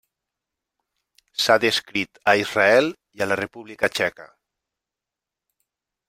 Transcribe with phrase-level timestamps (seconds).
[1.41, 4.25] S'ha descrit a Israel i a la República Txeca.